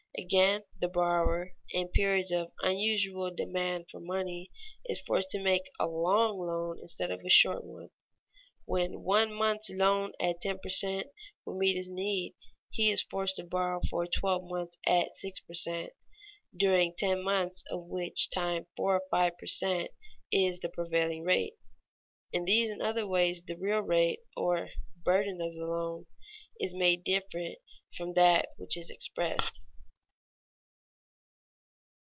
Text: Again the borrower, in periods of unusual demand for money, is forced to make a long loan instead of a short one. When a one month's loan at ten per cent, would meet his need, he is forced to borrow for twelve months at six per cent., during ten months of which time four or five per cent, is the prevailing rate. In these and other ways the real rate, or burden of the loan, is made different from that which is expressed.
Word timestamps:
Again 0.19 0.65
the 0.79 0.89
borrower, 0.89 1.53
in 1.71 1.87
periods 1.87 2.31
of 2.31 2.51
unusual 2.61 3.31
demand 3.33 3.89
for 3.89 3.99
money, 3.99 4.51
is 4.85 4.99
forced 5.07 5.31
to 5.31 5.41
make 5.41 5.71
a 5.79 5.87
long 5.87 6.37
loan 6.37 6.79
instead 6.79 7.09
of 7.11 7.21
a 7.25 7.29
short 7.29 7.63
one. 7.63 7.89
When 8.65 8.93
a 8.95 8.99
one 8.99 9.33
month's 9.33 9.69
loan 9.71 10.11
at 10.19 10.41
ten 10.41 10.59
per 10.59 10.69
cent, 10.69 11.07
would 11.45 11.57
meet 11.57 11.75
his 11.75 11.89
need, 11.89 12.35
he 12.69 12.91
is 12.91 13.01
forced 13.01 13.37
to 13.37 13.45
borrow 13.45 13.79
for 13.89 14.05
twelve 14.05 14.43
months 14.43 14.77
at 14.85 15.15
six 15.15 15.39
per 15.39 15.53
cent., 15.53 15.93
during 16.55 16.93
ten 16.93 17.23
months 17.23 17.63
of 17.71 17.85
which 17.85 18.29
time 18.29 18.67
four 18.75 18.97
or 18.97 19.03
five 19.09 19.37
per 19.39 19.47
cent, 19.47 19.91
is 20.31 20.59
the 20.59 20.69
prevailing 20.69 21.23
rate. 21.23 21.55
In 22.31 22.45
these 22.45 22.69
and 22.69 22.81
other 22.81 23.07
ways 23.07 23.41
the 23.41 23.57
real 23.57 23.79
rate, 23.81 24.19
or 24.37 24.69
burden 25.03 25.41
of 25.41 25.53
the 25.55 25.65
loan, 25.65 26.05
is 26.59 26.75
made 26.75 27.05
different 27.05 27.57
from 27.97 28.13
that 28.13 28.49
which 28.57 28.77
is 28.77 28.89
expressed. 28.89 29.61